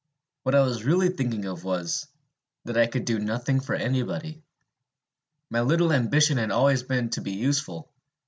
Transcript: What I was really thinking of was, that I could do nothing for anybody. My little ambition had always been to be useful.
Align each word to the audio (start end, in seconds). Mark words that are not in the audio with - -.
What 0.41 0.55
I 0.55 0.61
was 0.61 0.83
really 0.83 1.09
thinking 1.09 1.45
of 1.45 1.63
was, 1.63 2.07
that 2.65 2.75
I 2.75 2.87
could 2.87 3.05
do 3.05 3.19
nothing 3.19 3.59
for 3.59 3.75
anybody. 3.75 4.41
My 5.51 5.61
little 5.61 5.93
ambition 5.93 6.39
had 6.39 6.49
always 6.49 6.81
been 6.81 7.11
to 7.11 7.21
be 7.21 7.33
useful. 7.33 7.93